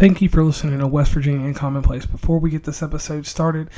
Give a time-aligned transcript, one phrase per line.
[0.00, 2.10] Thank you for listening to West Virginia Uncommonplace.
[2.10, 3.68] Before we get this episode started,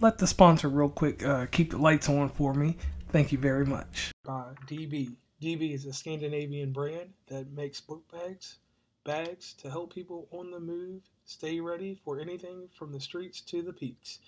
[0.00, 2.78] let the sponsor real quick uh, keep the lights on for me.
[3.10, 4.10] Thank you very much.
[4.26, 5.16] Uh, DB.
[5.42, 8.56] DB is a Scandinavian brand that makes book bags,
[9.04, 13.60] bags to help people on the move stay ready for anything from the streets to
[13.60, 14.20] the peaks.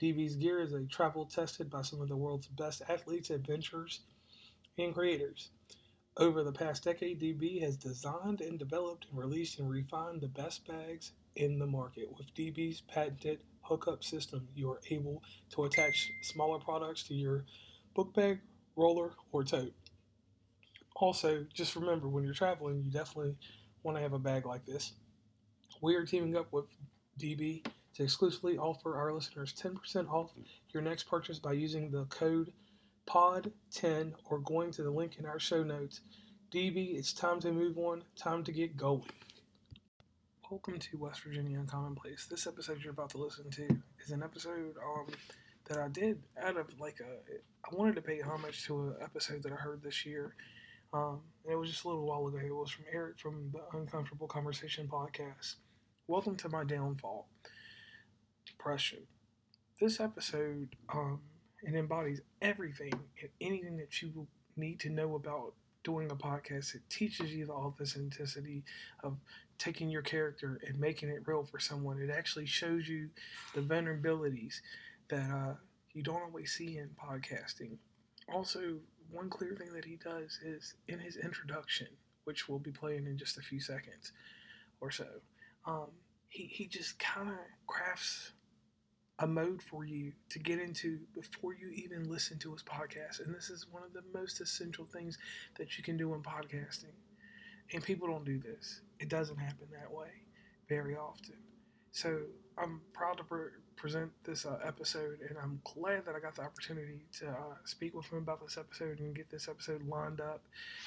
[0.00, 4.02] DB's gear is a travel tested by some of the world's best athletes, adventurers,
[4.78, 5.48] and creators.
[6.18, 10.66] Over the past decade, DB has designed and developed and released and refined the best
[10.66, 12.06] bags in the market.
[12.14, 17.46] With DB's patented hookup system, you are able to attach smaller products to your
[17.94, 18.40] book bag,
[18.76, 19.72] roller, or tote.
[20.96, 23.34] Also, just remember when you're traveling, you definitely
[23.82, 24.92] want to have a bag like this.
[25.80, 26.66] We are teaming up with
[27.18, 30.32] DB to exclusively offer our listeners 10% off
[30.74, 32.52] your next purchase by using the code
[33.06, 36.00] POD10 or going to the link in our show notes.
[36.52, 39.10] DB, it's time to move on, time to get going.
[40.50, 42.26] Welcome to West Virginia Commonplace.
[42.30, 43.68] This episode you're about to listen to
[44.04, 45.06] is an episode um,
[45.66, 47.32] that I did out of like a.
[47.64, 50.34] I wanted to pay homage to an episode that I heard this year.
[50.92, 52.38] Um, it was just a little while ago.
[52.38, 55.54] It was from Eric from the Uncomfortable Conversation podcast.
[56.06, 57.28] Welcome to my downfall
[58.46, 59.06] depression.
[59.80, 61.20] This episode um,
[61.62, 66.74] it embodies everything and anything that you need to know about doing a podcast.
[66.74, 68.64] It teaches you the authenticity
[69.02, 69.16] of
[69.58, 72.00] taking your character and making it real for someone.
[72.00, 73.10] It actually shows you
[73.54, 74.54] the vulnerabilities
[75.08, 75.54] that uh,
[75.92, 77.76] you don't always see in podcasting.
[78.32, 78.78] Also,
[79.10, 81.88] one clear thing that he does is in his introduction,
[82.24, 84.12] which we'll be playing in just a few seconds
[84.80, 85.06] or so.
[85.66, 85.88] Um,
[86.28, 88.32] he, he just kind of crafts
[89.18, 93.24] a mode for you to get into before you even listen to his podcast.
[93.24, 95.18] And this is one of the most essential things
[95.58, 96.94] that you can do in podcasting.
[97.72, 98.80] And people don't do this.
[98.98, 100.08] It doesn't happen that way
[100.68, 101.36] very often.
[101.92, 102.20] So
[102.56, 106.42] I'm proud to pre- present this uh, episode, and I'm glad that I got the
[106.42, 110.42] opportunity to uh, speak with him about this episode and get this episode lined up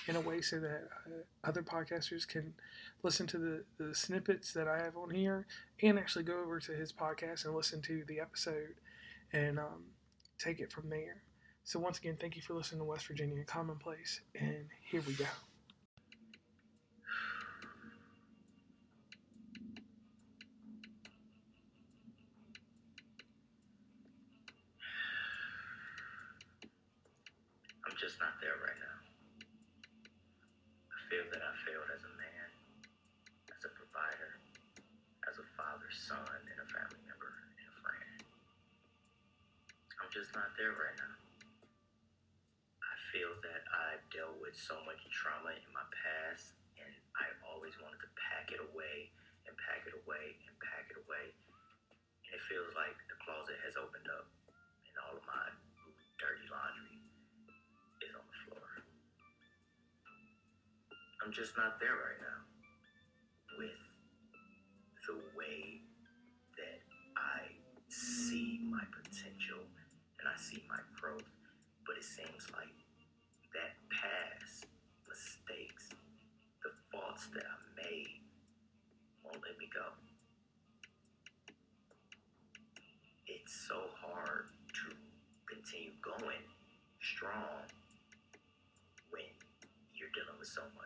[0.07, 2.55] in a way so that uh, other podcasters can
[3.03, 5.45] listen to the, the snippets that I have on here
[5.81, 8.75] and actually go over to his podcast and listen to the episode
[9.31, 9.83] and um,
[10.39, 11.21] take it from there.
[11.63, 15.25] So, once again, thank you for listening to West Virginia Commonplace, and here we go.
[28.05, 28.97] just not there right now.
[30.93, 32.47] I feel that I failed as a man,
[33.49, 34.37] as a provider,
[35.25, 38.15] as a father, son, and a family member and a friend.
[39.97, 41.17] I'm just not there right now.
[42.77, 47.73] I feel that I've dealt with so much trauma in my past, and I always
[47.81, 49.09] wanted to pack it away
[49.49, 51.33] and pack it away and pack it away.
[52.27, 54.29] And it feels like the closet has opened up
[54.85, 55.47] and all of my
[56.21, 57.01] dirty laundry
[61.25, 62.45] I'm just not there right now
[63.57, 63.81] with
[65.09, 65.81] the way
[66.53, 66.77] that
[67.17, 67.49] I
[67.89, 69.65] see my potential
[70.21, 71.25] and I see my growth.
[71.81, 72.69] But it seems like
[73.57, 74.69] that past
[75.09, 75.89] mistakes,
[76.61, 78.21] the faults that I made,
[79.25, 79.97] won't let me go.
[83.25, 84.45] It's so hard
[84.77, 84.93] to
[85.49, 86.45] continue going
[87.01, 87.65] strong
[89.09, 89.25] when
[89.97, 90.85] you're dealing with so much.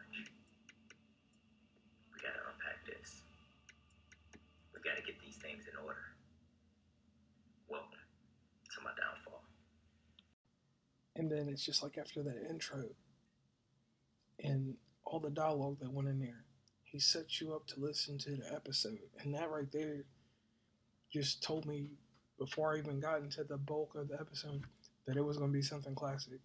[4.79, 6.16] We got to get these things in order.
[7.67, 9.44] Welcome to my downfall.
[11.19, 12.85] And then it's just like after that intro
[14.41, 16.46] and all the dialogue that went in there,
[16.85, 19.00] he sets you up to listen to the episode.
[19.19, 20.06] And that right there
[21.12, 21.90] just told me
[22.40, 24.63] before I even got into the bulk of the episode
[25.07, 26.40] that it was going to be something classic.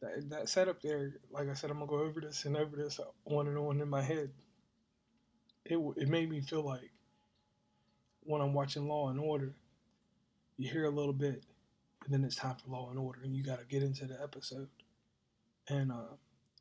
[0.00, 2.74] That, that setup there, like I said, I'm going to go over this and over
[2.76, 4.30] this on and on in my head.
[5.66, 6.90] It, it made me feel like
[8.22, 9.52] when I'm watching Law and Order,
[10.56, 11.44] you hear a little bit,
[12.04, 14.20] and then it's time for Law and Order, and you got to get into the
[14.22, 14.68] episode.
[15.68, 16.14] And uh,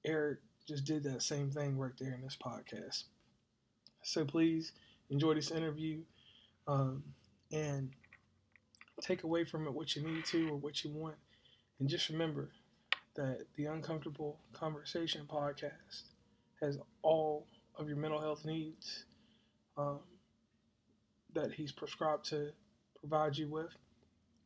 [0.05, 3.03] Eric just did that same thing right there in this podcast.
[4.03, 4.71] So please
[5.09, 6.01] enjoy this interview
[6.67, 7.03] um,
[7.51, 7.89] and
[9.01, 11.15] take away from it what you need to or what you want.
[11.79, 12.51] And just remember
[13.15, 16.03] that the Uncomfortable Conversation podcast
[16.61, 17.47] has all
[17.77, 19.05] of your mental health needs.
[19.77, 19.99] Um,
[21.33, 22.49] that he's prescribed to
[22.99, 23.75] provide you with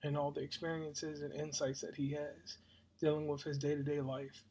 [0.03, 2.57] and all the experiences and insights that he has
[2.99, 4.43] dealing with his day to day life.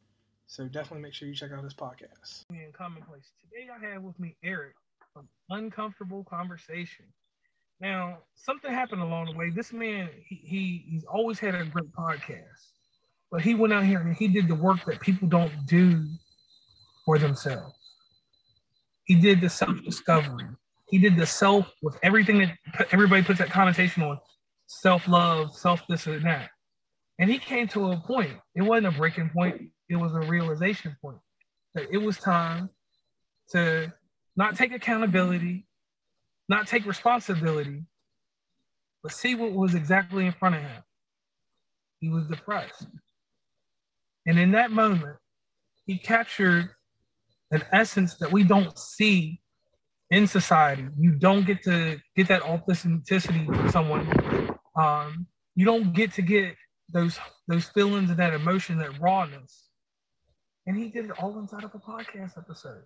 [0.47, 2.45] So definitely make sure you check out his podcast.
[2.51, 3.31] In commonplace.
[3.41, 4.75] Today I have with me Eric
[5.15, 7.07] from uncomfortable conversation.
[7.81, 9.51] Now, something happened along the way.
[9.51, 12.71] This man, he, he he's always had a great podcast,
[13.31, 16.05] but he went out here and he did the work that people don't do
[17.05, 17.75] for themselves.
[19.05, 20.47] He did the self discovery.
[20.91, 24.19] He did the self with everything that everybody puts that connotation on
[24.81, 26.51] self love, self this and that.
[27.19, 28.33] And he came to a point.
[28.55, 31.19] It wasn't a breaking point, it was a realization point
[31.75, 32.69] that it was time
[33.51, 33.93] to
[34.37, 35.67] not take accountability,
[36.49, 37.83] not take responsibility,
[39.03, 40.83] but see what was exactly in front of him.
[42.01, 42.87] He was depressed.
[44.27, 45.17] And in that moment,
[45.87, 46.71] he captured
[47.51, 49.41] an essence that we don't see
[50.11, 50.87] in society.
[50.99, 54.32] You don't get to get that authenticity from someone.
[54.77, 56.57] Um, you don't get to get
[56.91, 59.69] those those feelings and that emotion, that rawness.
[60.67, 62.85] And he did it all inside of a podcast episode.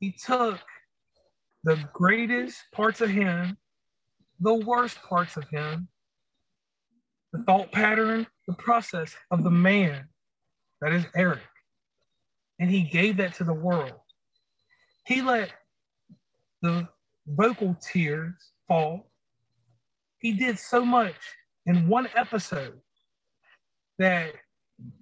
[0.00, 0.60] He took
[1.64, 3.56] the greatest parts of him,
[4.40, 5.88] the worst parts of him,
[7.32, 10.08] the thought pattern, the process of the man
[10.80, 11.40] that is Eric.
[12.60, 13.92] And he gave that to the world.
[15.06, 15.52] He let
[16.62, 16.88] the
[17.26, 18.34] vocal tears
[18.66, 19.07] fall.
[20.18, 21.14] He did so much
[21.66, 22.80] in one episode
[23.98, 24.32] that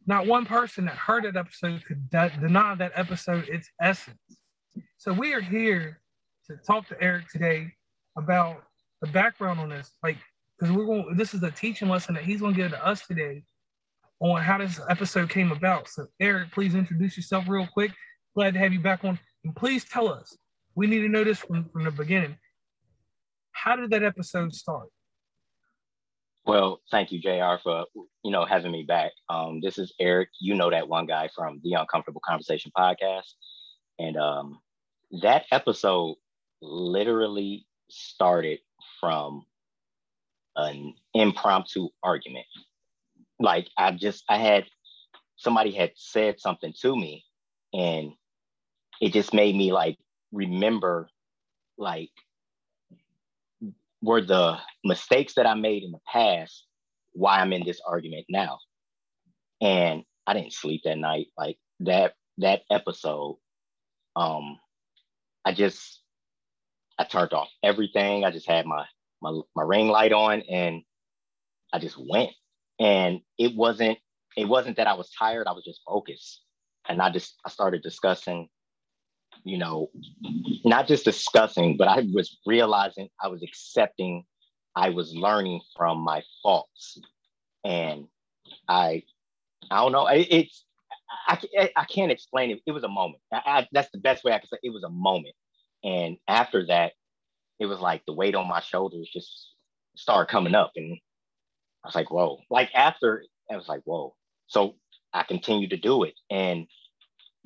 [0.07, 4.17] not one person that heard that episode could de- deny that episode its essence.
[4.99, 6.01] So we are here
[6.47, 7.73] to talk to Eric today
[8.17, 8.63] about
[9.03, 10.17] the background on this, like
[10.59, 11.17] because we're going.
[11.17, 13.45] This is a teaching lesson that he's going to give to us today
[14.21, 15.89] on how this episode came about.
[15.89, 17.93] So Eric, please introduce yourself real quick.
[18.35, 20.37] Glad to have you back on, and please tell us.
[20.75, 22.37] We need to know this from, from the beginning.
[23.53, 24.89] How did that episode start?
[26.47, 27.87] Well, thank you, JR, for
[28.25, 29.13] you know having me back.
[29.29, 30.29] Um, this is Eric.
[30.41, 33.35] You know that one guy from the Uncomfortable Conversation podcast,
[33.99, 34.61] and um,
[35.23, 36.17] that episode
[36.63, 38.61] literally started
[39.01, 39.45] from
[40.57, 42.47] an impromptu argument.
[43.41, 44.67] Like I just I had
[45.37, 47.25] somebody had said something to me,
[47.75, 48.13] and
[49.01, 49.99] it just made me like
[50.33, 51.09] remember
[51.77, 52.11] like
[54.07, 56.65] were the mistakes that I made in the past
[57.13, 58.61] why I'm in this argument now.
[59.61, 61.27] And I didn't sleep that night.
[61.37, 63.39] Like that that episode,
[64.15, 64.59] um,
[65.45, 66.03] I just
[66.99, 68.25] I turned off everything.
[68.25, 68.85] I just had my
[69.21, 70.83] my my ring light on and
[71.73, 72.31] I just went.
[72.79, 73.99] And it wasn't
[74.37, 76.43] it wasn't that I was tired, I was just focused.
[76.89, 78.49] And I just I started discussing
[79.47, 79.91] you know,
[80.65, 84.25] not just discussing, but I was realizing I was accepting,
[84.75, 86.99] I was learning from my faults.
[87.65, 88.09] And
[88.69, 89.05] I,
[89.71, 90.65] I don't know, it, it's,
[91.29, 91.39] I,
[91.77, 92.61] I can't explain it.
[92.67, 93.23] It was a moment.
[93.33, 94.67] I, I, that's the best way I can say it.
[94.67, 95.37] it was a moment.
[95.85, 96.93] And after that,
[97.61, 99.53] it was like the weight on my shoulders just
[99.95, 100.73] started coming up.
[100.75, 100.99] And
[101.85, 102.41] I was like, whoa.
[102.51, 104.17] Like after, I was like, whoa.
[104.49, 104.75] So
[105.15, 106.15] I continued to do it.
[106.31, 106.67] And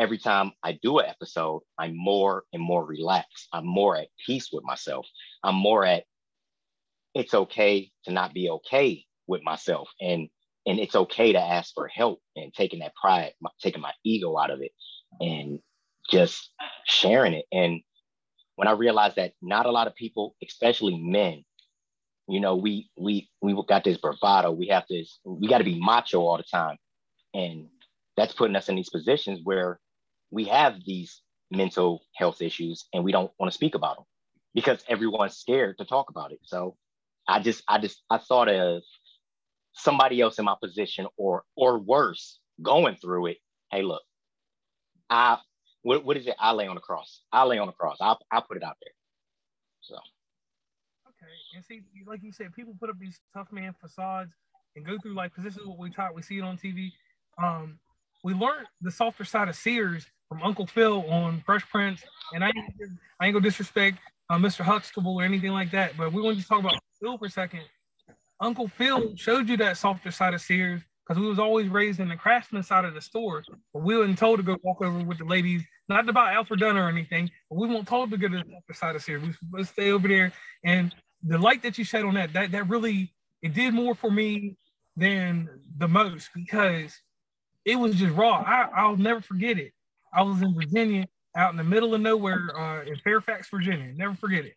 [0.00, 3.48] every time I do an episode, I'm more and more relaxed.
[3.52, 5.06] I'm more at peace with myself.
[5.44, 6.04] I'm more at
[7.14, 10.28] it's okay to not be okay with myself and
[10.66, 14.50] and it's okay to ask for help and taking that pride taking my ego out
[14.50, 14.72] of it
[15.20, 15.58] and
[16.08, 16.50] just
[16.84, 17.80] sharing it and
[18.56, 21.44] when i realized that not a lot of people especially men
[22.28, 25.80] you know we we we got this bravado we have this we got to be
[25.80, 26.76] macho all the time
[27.34, 27.66] and
[28.16, 29.80] that's putting us in these positions where
[30.30, 34.04] we have these mental health issues and we don't want to speak about them
[34.54, 36.38] because everyone's scared to talk about it.
[36.42, 36.76] So
[37.28, 38.82] I just, I just, I thought of
[39.72, 43.38] somebody else in my position or, or worse, going through it.
[43.70, 44.02] Hey, look,
[45.08, 45.38] I,
[45.82, 46.34] what, what is it?
[46.38, 47.22] I lay on the cross.
[47.32, 47.96] I lay on the cross.
[48.00, 48.92] I'll, I'll put it out there.
[49.80, 49.94] So.
[49.94, 51.32] Okay.
[51.56, 54.32] And see, like you said, people put up these tough man facades
[54.76, 56.14] and go through like, because this is what we taught.
[56.14, 56.92] We see it on TV.
[57.42, 57.78] Um,
[58.22, 62.48] we learned the softer side of Sears from Uncle Phil on Fresh Prince, and I
[62.48, 62.72] ain't,
[63.18, 63.98] I ain't gonna disrespect
[64.30, 64.60] uh, Mr.
[64.60, 67.62] Huxtable or anything like that, but we want to talk about Phil for a second.
[68.40, 72.08] Uncle Phil showed you that softer side of Sears because we was always raised in
[72.08, 73.42] the craftsman side of the store,
[73.74, 76.60] but we weren't told to go walk over with the ladies, not to buy Alfred
[76.60, 79.36] Dunn or anything, but we weren't told to go to the softer side of Sears.
[79.52, 80.32] We stay over there,
[80.64, 80.94] and
[81.24, 84.56] the light that you shed on that, that that really it did more for me
[84.96, 86.96] than the most because
[87.64, 88.44] it was just raw.
[88.46, 89.72] I, I'll never forget it.
[90.12, 93.92] I was in Virginia, out in the middle of nowhere, uh, in Fairfax, Virginia.
[93.94, 94.54] Never forget it.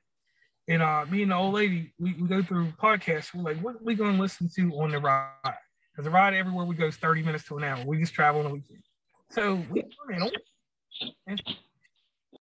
[0.68, 3.34] And uh, me and the old lady, we, we go through podcasts.
[3.34, 5.30] We're like, what are we going to listen to on the ride?
[5.44, 7.84] Because the ride everywhere we go is 30 minutes to an hour.
[7.86, 8.80] We just travel on the weekend.
[9.30, 9.84] So we
[10.22, 10.32] on.
[11.28, 11.42] And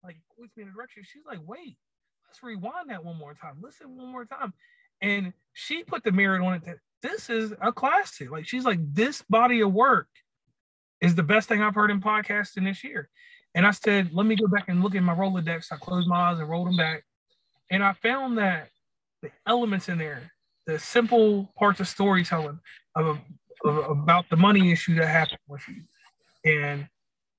[0.04, 1.04] like, points me in a direction.
[1.06, 1.78] She's like, wait,
[2.28, 3.58] let's rewind that one more time.
[3.62, 4.54] Listen one more time.
[5.02, 8.30] And she put the mirror on it that this is a classic.
[8.30, 10.08] Like she's like, this body of work
[11.02, 13.10] is the best thing I've heard in podcasting this year.
[13.56, 15.72] And I said, let me go back and look at my Rolodex.
[15.72, 17.04] I closed my eyes and rolled them back.
[17.70, 18.70] And I found that
[19.22, 20.32] the elements in there,
[20.68, 22.60] the simple parts of storytelling
[22.96, 23.20] of,
[23.66, 25.84] of about the money issue that happened with you.
[26.46, 26.88] And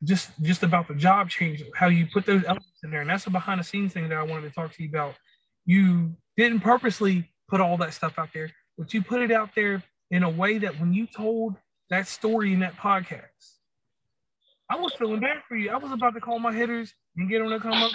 [0.05, 3.03] just just about the job change, how you put those elements in there.
[3.03, 5.15] And that's a behind the scenes thing that I wanted to talk to you about.
[5.65, 9.83] You didn't purposely put all that stuff out there, but you put it out there
[10.11, 11.55] in a way that when you told
[11.93, 13.59] that story in that podcast,
[14.71, 15.71] I was feeling bad for you.
[15.71, 17.93] I was about to call my hitters and get them to come up.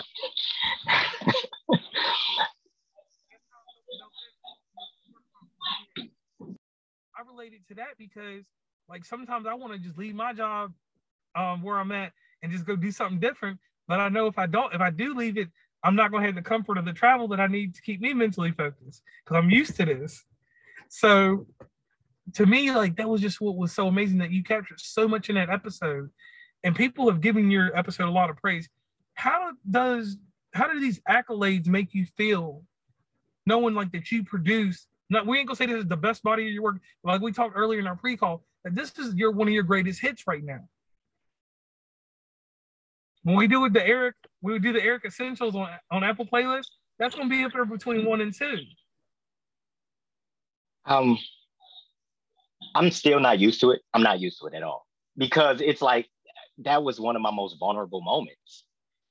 [7.15, 8.45] I related to that because
[8.87, 10.73] like sometimes I want to just leave my job
[11.35, 12.13] um, where I'm at
[12.43, 13.57] and just go do something different.
[13.87, 15.49] But I know if I don't, if I do leave it,
[15.83, 17.99] I'm not going to have the comfort of the travel that I need to keep
[17.99, 20.23] me mentally focused because I'm used to this.
[20.89, 21.47] So
[22.33, 25.29] to me, like that was just what was so amazing that you captured so much
[25.29, 26.09] in that episode,
[26.63, 28.69] and people have given your episode a lot of praise.
[29.13, 30.17] How does
[30.53, 32.63] how do these accolades make you feel,
[33.45, 34.87] knowing like that you produce?
[35.09, 37.31] Not we ain't gonna say this is the best body of your work, like we
[37.31, 40.43] talked earlier in our pre-call that this is your one of your greatest hits right
[40.43, 40.67] now.
[43.23, 46.25] When we do it the Eric, we would do the Eric Essentials on, on Apple
[46.25, 46.67] playlist.
[46.99, 48.59] That's gonna be up there between one and two.
[50.85, 51.17] Um,
[52.75, 53.81] I'm still not used to it.
[53.93, 54.85] I'm not used to it at all
[55.17, 56.07] because it's like
[56.59, 58.65] that was one of my most vulnerable moments,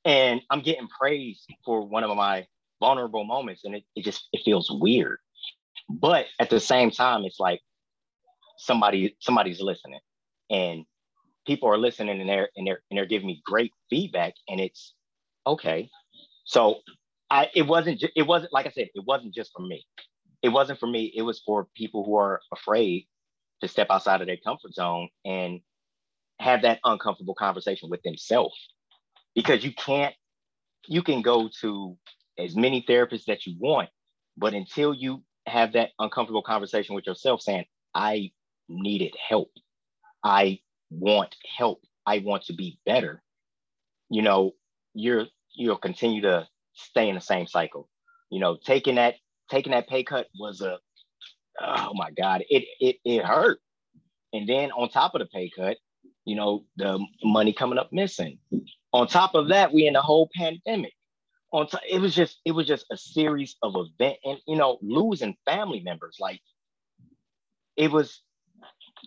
[0.04, 2.46] and I'm getting praised for one of my
[2.80, 5.18] vulnerable moments, and it, it just it feels weird.
[5.88, 7.60] But at the same time, it's like
[8.58, 10.00] somebody somebody's listening,
[10.50, 10.84] and
[11.46, 14.94] people are listening and they're and they're and they're giving me great feedback and it's
[15.46, 15.88] okay
[16.44, 16.80] so
[17.30, 19.86] i it wasn't it wasn't like i said it wasn't just for me
[20.42, 23.06] it wasn't for me it was for people who are afraid
[23.60, 25.60] to step outside of their comfort zone and
[26.40, 28.54] have that uncomfortable conversation with themselves
[29.34, 30.14] because you can't
[30.88, 31.96] you can go to
[32.38, 33.88] as many therapists that you want
[34.36, 38.30] but until you have that uncomfortable conversation with yourself saying i
[38.68, 39.50] needed help
[40.22, 40.58] i
[40.90, 41.82] want help.
[42.04, 43.22] I want to be better.
[44.10, 44.52] You know,
[44.94, 47.88] you're you'll continue to stay in the same cycle.
[48.30, 49.14] You know, taking that
[49.50, 50.78] taking that pay cut was a
[51.60, 53.60] oh my god, it it it hurt.
[54.32, 55.78] And then on top of the pay cut,
[56.24, 58.38] you know, the money coming up missing.
[58.92, 60.92] On top of that, we in the whole pandemic.
[61.52, 64.78] On t- it was just it was just a series of event and you know
[64.82, 66.40] losing family members like
[67.76, 68.20] it was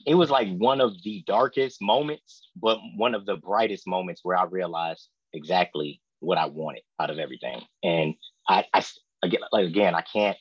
[0.06, 4.38] it was like one of the darkest moments, but one of the brightest moments where
[4.38, 7.62] I realized exactly what I wanted out of everything.
[7.84, 8.16] And
[8.48, 8.84] I, I
[9.24, 10.38] again, like again, I can't,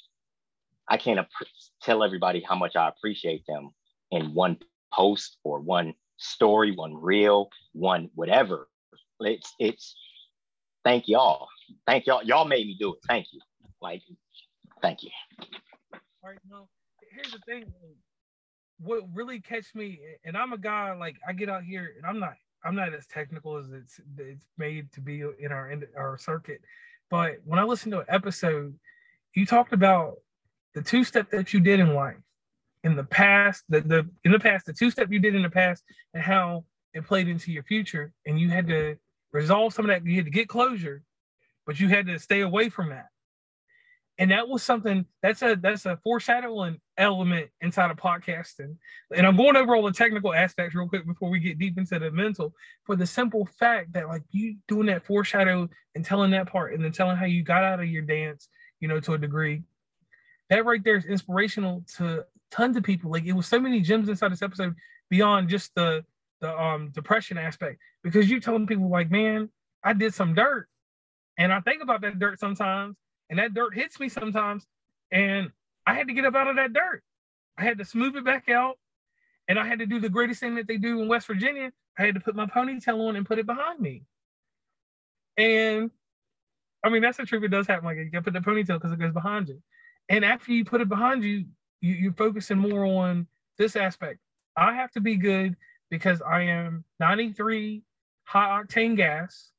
[0.89, 1.21] I can't
[1.83, 3.71] tell everybody how much I appreciate them
[4.11, 4.59] in one
[4.93, 8.69] post or one story, one reel, one whatever.
[9.21, 9.97] It's, it's,
[10.85, 11.49] thank y'all.
[11.87, 12.23] Thank y'all.
[12.23, 13.01] Y'all made me do it.
[13.07, 13.41] Thank you.
[13.83, 14.03] Like,
[14.81, 15.11] thank you.
[15.93, 16.39] All right.
[17.13, 17.73] Here's the thing
[18.81, 22.21] what really catch me, and I'm a guy like I get out here and I'm
[22.21, 26.17] not I'm not as technical as it's it's made to be in our in our
[26.17, 26.61] circuit,
[27.11, 28.79] but when I listen to an episode,
[29.35, 30.19] you talked about
[30.79, 32.17] the two step that you did in life
[32.85, 35.51] in the past, the the in the past, the two step you did in the
[35.51, 35.83] past,
[36.15, 38.97] and how it played into your future, and you had to
[39.33, 40.07] resolve some of that.
[40.07, 41.03] You had to get closure,
[41.67, 43.09] but you had to stay away from that
[44.19, 48.77] and that was something that's a that's a foreshadowing element inside of podcasting
[49.15, 51.99] and i'm going over all the technical aspects real quick before we get deep into
[51.99, 52.53] the mental
[52.85, 56.85] for the simple fact that like you doing that foreshadow and telling that part and
[56.85, 58.49] then telling how you got out of your dance
[58.81, 59.63] you know to a degree
[60.51, 63.11] that right there is inspirational to tons of people.
[63.11, 64.75] Like it was so many gems inside this episode
[65.11, 66.05] beyond just the
[66.41, 67.79] the um depression aspect.
[68.03, 69.51] Because you telling people like man
[69.85, 70.69] i did some dirt.
[71.37, 72.97] And i think about that dirt sometimes
[73.31, 74.67] and that dirt hits me sometimes
[75.13, 75.51] and
[75.87, 77.03] i had to get up out of that dirt.
[77.57, 78.79] I had to smooth it back out
[79.49, 81.73] and i had to do the greatest thing that they do in west virginia.
[81.99, 84.05] I had to put my ponytail on and put it behind me.
[85.37, 85.91] And
[86.83, 87.45] i mean that's the truth.
[87.45, 87.85] it does happen.
[87.85, 89.61] Like you gotta put the ponytail because it goes behind you
[90.09, 91.45] and after you put it behind you,
[91.81, 94.21] you you're focusing more on this aspect
[94.57, 95.57] i have to be good
[95.91, 97.83] because i am 93
[98.25, 99.51] high octane gas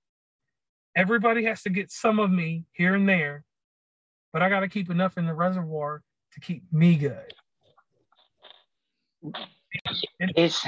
[0.95, 3.45] everybody has to get some of me here and there
[4.31, 6.03] but I got to keep enough in the reservoir
[6.33, 7.33] to keep me good.
[10.19, 10.65] It's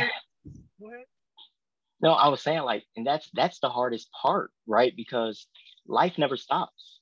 [2.02, 4.94] no, I was saying like, and that's that's the hardest part, right?
[4.96, 5.48] Because
[5.88, 7.01] life never stops.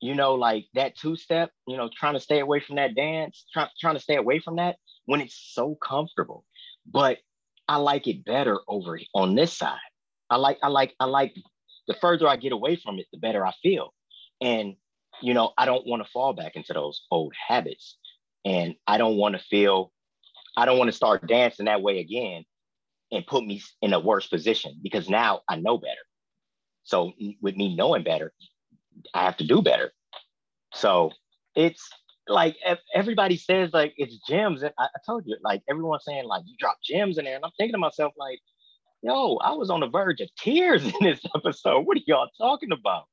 [0.00, 3.44] You know, like that two step, you know, trying to stay away from that dance,
[3.52, 4.76] try, trying to stay away from that
[5.06, 6.44] when it's so comfortable.
[6.86, 7.18] But
[7.66, 9.78] I like it better over on this side.
[10.30, 11.34] I like, I like, I like
[11.88, 13.92] the further I get away from it, the better I feel.
[14.40, 14.76] And,
[15.20, 17.96] you know, I don't want to fall back into those old habits.
[18.44, 19.92] And I don't want to feel,
[20.56, 22.44] I don't want to start dancing that way again
[23.10, 25.94] and put me in a worse position because now I know better.
[26.84, 28.32] So with me knowing better,
[29.14, 29.92] I have to do better.
[30.74, 31.10] So
[31.54, 31.88] it's
[32.28, 32.56] like
[32.94, 36.54] everybody says like it's gems, and I, I told you like everyone's saying like you
[36.58, 38.38] drop gems in there, and I'm thinking to myself like,
[39.02, 41.86] yo, I was on the verge of tears in this episode.
[41.86, 43.04] What are y'all talking about?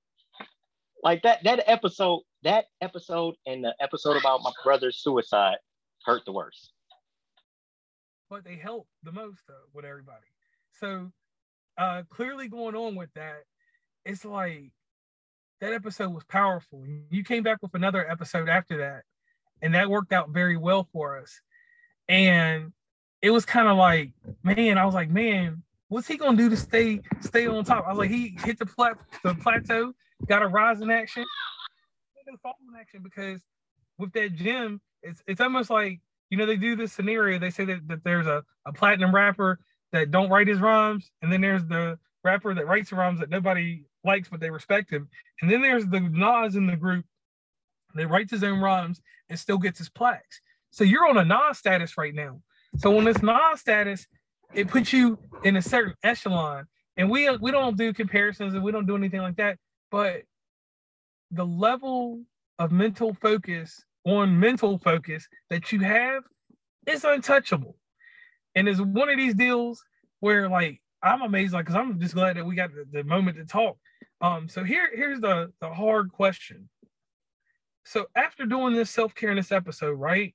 [1.04, 5.58] Like that that episode, that episode, and the episode about my brother's suicide
[6.04, 6.72] hurt the worst.
[8.30, 10.26] But they help the most though with everybody.
[10.80, 11.12] So
[11.78, 13.44] uh clearly going on with that,
[14.04, 14.72] it's like
[15.62, 16.84] that episode was powerful.
[17.10, 19.04] You came back with another episode after that,
[19.62, 21.40] and that worked out very well for us.
[22.08, 22.72] And
[23.22, 24.12] it was kind of like,
[24.44, 27.86] man, I was like, man, what's he gonna do to stay stay on top?
[27.86, 29.94] I was like, he hit the plat the plateau,
[30.28, 31.26] got a rise in action,
[32.42, 33.42] fall in action because
[33.98, 37.40] with that gym, it's it's almost like you know they do this scenario.
[37.40, 39.60] They say that, that there's a, a platinum rapper
[39.92, 43.84] that don't write his rhymes, and then there's the rapper that writes rhymes that nobody
[44.06, 45.10] likes, but they respect him.
[45.42, 47.06] And then there's the Nas in the group
[47.96, 50.42] that writes his own rhymes and still gets his plaques.
[50.72, 52.42] So you're on a Nas status right now.
[52.78, 54.08] So on this Nas status,
[54.54, 56.66] it puts you in a certain echelon.
[56.98, 59.58] And we we don't do comparisons and we don't do anything like that.
[59.92, 60.24] But
[61.32, 62.22] the level
[62.60, 66.24] of mental focus on mental focus that you have
[66.86, 67.76] is untouchable.
[68.56, 69.84] And it's one of these deals
[70.22, 73.38] where like I'm amazed, like, because I'm just glad that we got the, the moment
[73.38, 73.78] to talk.
[74.22, 76.70] Um, so here, here's the the hard question.
[77.84, 80.34] So after doing this self-care in this episode, right?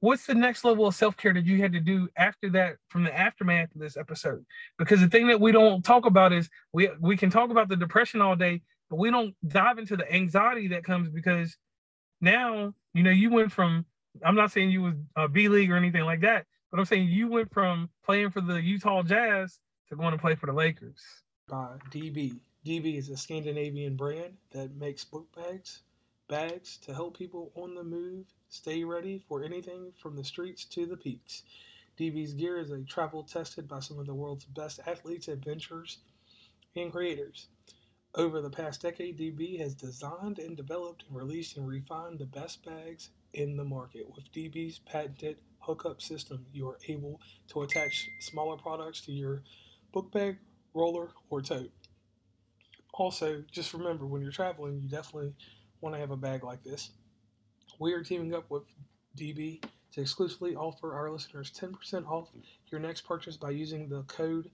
[0.00, 3.16] What's the next level of self-care that you had to do after that from the
[3.16, 4.44] aftermath of this episode?
[4.78, 7.76] Because the thing that we don't talk about is we we can talk about the
[7.76, 11.56] depression all day, but we don't dive into the anxiety that comes because
[12.20, 13.84] now, you know, you went from
[14.24, 17.08] I'm not saying you was a B league or anything like that, but I'm saying
[17.08, 19.58] you went from playing for the Utah Jazz
[19.88, 21.00] to going to play for the Lakers.
[21.48, 22.38] By DB.
[22.64, 25.82] DB is a Scandinavian brand that makes book bags,
[26.28, 30.86] bags to help people on the move stay ready for anything from the streets to
[30.86, 31.42] the peaks.
[31.98, 35.98] DB's gear is a travel tested by some of the world's best athletes, adventurers,
[36.76, 37.48] and creators.
[38.14, 42.64] Over the past decade, DB has designed and developed and released and refined the best
[42.64, 44.06] bags in the market.
[44.14, 49.42] With DB's patented hookup system, you are able to attach smaller products to your
[49.90, 50.38] book bag,
[50.74, 51.72] roller, or tote.
[52.92, 55.32] Also, just remember when you're traveling, you definitely
[55.80, 56.90] want to have a bag like this.
[57.78, 58.64] We are teaming up with
[59.16, 62.30] DB to exclusively offer our listeners 10% off
[62.68, 64.50] your next purchase by using the code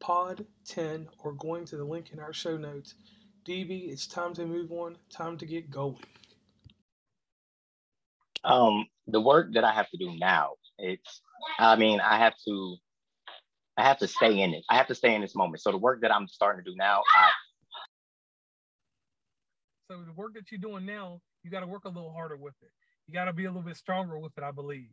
[0.00, 2.94] POD10 or going to the link in our show notes.
[3.46, 5.96] DB, it's time to move on, time to get going.
[8.44, 11.22] Um, the work that I have to do now, it's,
[11.58, 12.76] I mean, I have to,
[13.76, 14.64] I have to stay in it.
[14.70, 15.62] I have to stay in this moment.
[15.62, 17.30] So the work that I'm starting to do now, I.
[19.90, 22.54] So the work that you're doing now, you got to work a little harder with
[22.62, 22.70] it.
[23.06, 24.90] You got to be a little bit stronger with it, I believe.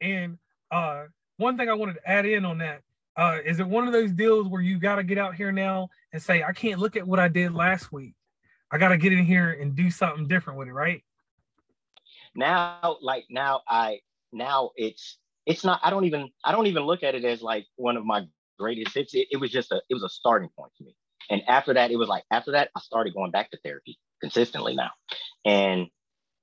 [0.00, 0.38] And
[0.70, 1.04] uh,
[1.36, 2.80] one thing I wanted to add in on that
[3.16, 5.90] uh, is it one of those deals where you got to get out here now
[6.12, 8.14] and say, I can't look at what I did last week.
[8.70, 11.02] I got to get in here and do something different with it, right?
[12.34, 13.98] now like now i
[14.32, 17.66] now it's it's not i don't even i don't even look at it as like
[17.76, 18.26] one of my
[18.58, 20.94] greatest hits it, it was just a it was a starting point for me
[21.30, 24.74] and after that it was like after that i started going back to therapy consistently
[24.74, 24.90] now.
[25.44, 25.88] And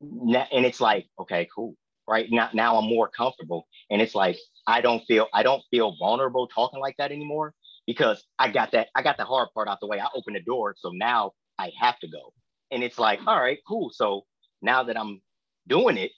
[0.01, 1.75] and it's like okay cool
[2.07, 2.27] right?
[2.31, 3.67] Now now i'm more comfortable.
[3.89, 4.37] And it's like
[4.67, 7.53] i don't feel i don't feel vulnerable talking like that anymore
[7.87, 9.99] because i got that i got the hard part out the way.
[9.99, 12.33] I opened the door so now i have to go.
[12.71, 13.91] And it's like all right cool.
[13.93, 14.23] So
[14.61, 15.21] now that i'm
[15.67, 16.11] doing it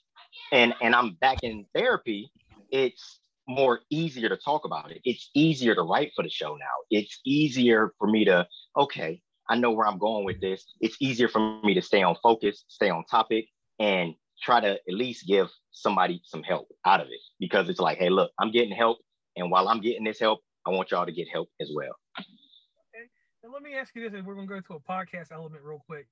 [0.50, 2.30] and and I'm back in therapy,
[2.70, 5.00] it's more easier to talk about it.
[5.04, 6.76] It's easier to write for the show now.
[6.90, 8.46] It's easier for me to,
[8.76, 10.64] okay, I know where I'm going with this.
[10.80, 13.46] It's easier for me to stay on focus, stay on topic,
[13.78, 17.98] and try to at least give somebody some help out of it because it's like,
[17.98, 18.98] hey, look, I'm getting help.
[19.36, 21.94] And while I'm getting this help, I want y'all to get help as well.
[22.18, 23.08] Okay.
[23.42, 25.82] Now let me ask you this, and we're gonna go to a podcast element real
[25.86, 26.06] quick.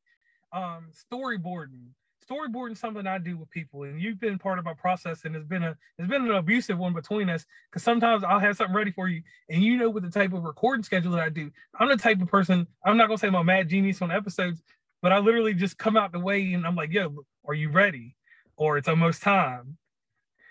[0.53, 1.91] Um, storyboarding
[2.31, 5.47] storyboarding something I do with people, and you've been part of my process, and it's
[5.47, 7.45] been a it's been an abusive one between us.
[7.71, 10.45] Because sometimes I'll have something ready for you, and you know, with the type of
[10.45, 12.67] recording schedule that I do, I'm the type of person.
[12.85, 14.63] I'm not gonna say I'm a mad genius on episodes,
[15.03, 18.17] but I literally just come out the way, and I'm like, "Yo, are you ready?"
[18.57, 19.77] Or it's almost time.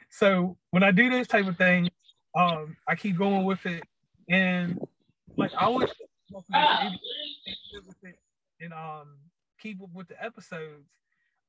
[0.09, 1.89] So when I do this type of thing,
[2.35, 3.83] um, I keep going with it,
[4.27, 4.79] and
[5.37, 5.89] like I always
[8.61, 9.17] and um
[9.59, 10.89] keep up with the episodes.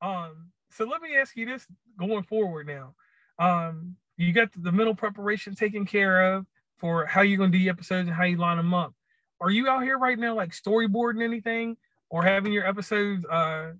[0.01, 1.65] Um, so let me ask you this
[1.97, 2.95] going forward now.
[3.39, 6.45] Um, you got the mental preparation taken care of
[6.77, 8.93] for how you're gonna do your episodes and how you line them up.
[9.39, 11.77] Are you out here right now like storyboarding anything
[12.09, 13.71] or having your episodes uh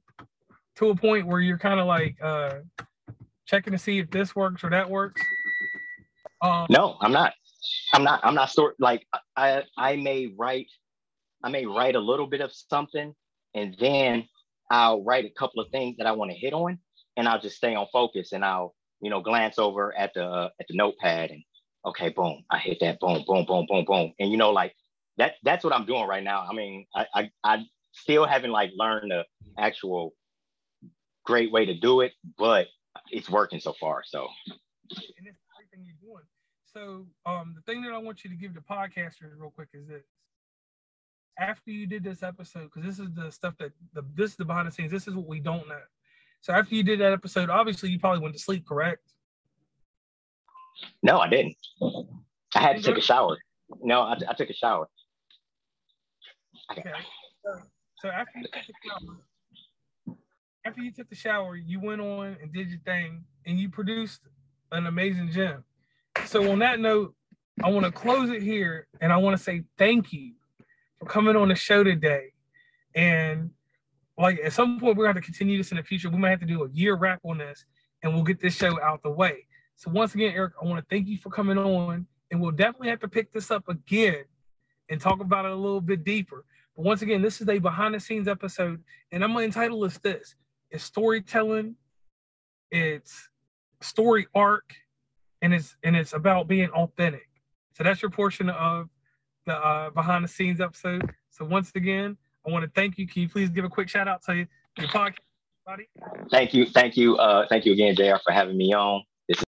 [0.75, 2.59] to a point where you're kind of like uh
[3.45, 5.21] checking to see if this works or that works?
[6.41, 7.33] Um, no, I'm not.
[7.93, 8.19] I'm not.
[8.23, 9.05] I'm not sort like
[9.35, 9.63] I.
[9.77, 10.67] I may write.
[11.43, 13.13] I may write a little bit of something,
[13.53, 14.27] and then
[14.71, 16.79] I'll write a couple of things that I want to hit on,
[17.17, 20.49] and I'll just stay on focus, and I'll you know glance over at the uh,
[20.59, 21.43] at the notepad, and
[21.85, 24.73] okay, boom, I hit that, boom, boom, boom, boom, boom, and you know like
[25.17, 25.33] that.
[25.43, 26.47] That's what I'm doing right now.
[26.49, 29.25] I mean, I I, I still haven't like learned the
[29.59, 30.13] actual
[31.25, 32.67] great way to do it, but
[33.11, 34.03] it's working so far.
[34.05, 34.27] So.
[36.73, 39.87] So um, the thing that I want you to give the podcasters real quick is
[39.87, 40.03] this.
[41.41, 44.45] After you did this episode, because this is the stuff that the this is the
[44.45, 44.91] behind the scenes.
[44.91, 45.81] This is what we don't know.
[46.41, 49.01] So after you did that episode, obviously you probably went to sleep, correct?
[51.01, 51.55] No, I didn't.
[52.55, 53.37] I had to take a shower.
[53.81, 54.87] No, I, I took a shower.
[56.71, 56.91] Okay.
[57.43, 57.61] So,
[57.99, 60.17] so after you took the shower,
[60.65, 64.21] after you took the shower, you went on and did your thing, and you produced
[64.71, 65.63] an amazing gem.
[66.25, 67.15] So on that note,
[67.63, 70.33] I want to close it here, and I want to say thank you
[71.07, 72.33] coming on the show today.
[72.95, 73.51] And
[74.17, 76.09] like at some point, we're going to continue this in the future.
[76.09, 77.65] We might have to do a year wrap on this,
[78.03, 79.47] and we'll get this show out the way.
[79.75, 82.89] So once again, Eric, I want to thank you for coming on, and we'll definitely
[82.89, 84.23] have to pick this up again
[84.89, 86.45] and talk about it a little bit deeper.
[86.75, 89.97] But once again, this is a behind the scenes episode, and I'm gonna entitle this
[89.97, 90.35] this
[90.69, 91.75] it's storytelling,
[92.69, 93.29] it's
[93.81, 94.75] story arc,
[95.41, 97.27] and it's and it's about being authentic.
[97.73, 98.87] So that's your portion of
[99.45, 101.09] the uh, behind the scenes episode.
[101.29, 103.07] So once again, I want to thank you.
[103.07, 105.17] Can you please give a quick shout out to your podcast,
[105.65, 105.87] buddy?
[106.29, 109.03] Thank you, thank you, uh, thank you again, JR for having me on.
[109.27, 109.43] This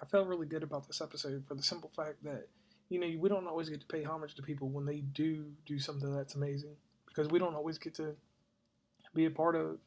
[0.00, 2.48] I felt really good about this episode for the simple fact that
[2.88, 5.78] you know we don't always get to pay homage to people when they do do
[5.78, 8.14] something that's amazing because we don't always get to
[9.14, 9.78] be a part of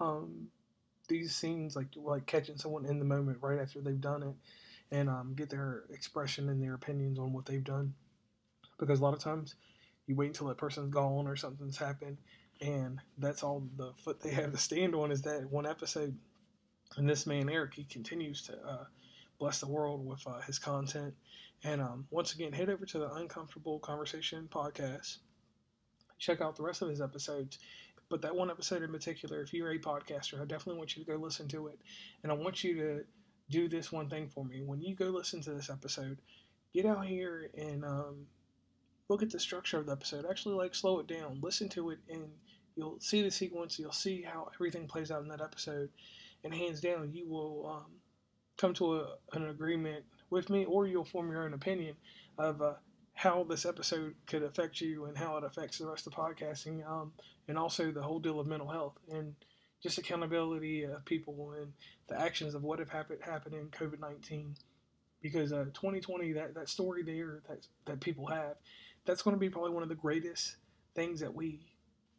[0.00, 0.48] um,
[1.08, 4.34] these scenes, like like catching someone in the moment right after they've done it,
[4.90, 7.94] and um, get their expression and their opinions on what they've done.
[8.78, 9.54] Because a lot of times,
[10.06, 12.18] you wait until that person's gone or something's happened,
[12.60, 16.16] and that's all the foot they have to stand on is that one episode.
[16.96, 18.84] And this man Eric, he continues to uh,
[19.38, 21.14] bless the world with uh, his content.
[21.64, 25.18] And um, once again, head over to the Uncomfortable Conversation podcast.
[26.18, 27.58] Check out the rest of his episodes
[28.08, 31.10] but that one episode in particular, if you're a podcaster, I definitely want you to
[31.10, 31.78] go listen to it.
[32.22, 33.04] And I want you to
[33.50, 34.62] do this one thing for me.
[34.62, 36.18] When you go listen to this episode,
[36.72, 38.26] get out here and um,
[39.08, 40.26] look at the structure of the episode.
[40.28, 42.28] Actually, like slow it down, listen to it, and
[42.74, 43.78] you'll see the sequence.
[43.78, 45.90] You'll see how everything plays out in that episode,
[46.44, 47.92] and hands down, you will um,
[48.56, 51.94] come to a, an agreement with me, or you'll form your own opinion
[52.38, 52.74] of uh,
[53.14, 57.12] how this episode could affect you and how it affects the rest of podcasting, um,
[57.48, 59.34] and also the whole deal of mental health and
[59.82, 61.72] just accountability of people and
[62.08, 64.54] the actions of what have happened happened in COVID nineteen.
[65.22, 68.56] Because uh, 2020, that, that story there that that people have,
[69.06, 70.56] that's going to be probably one of the greatest
[70.94, 71.60] things that we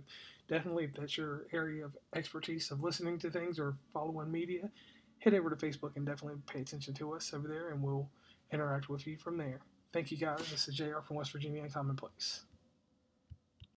[0.48, 4.70] definitely, if that's your area of expertise of listening to things or following media,
[5.20, 8.10] head over to Facebook and definitely pay attention to us over there, and we'll
[8.52, 9.60] interact with you from there.
[9.94, 10.40] Thank you guys.
[10.52, 12.42] This is JR from West Virginia Uncommonplace.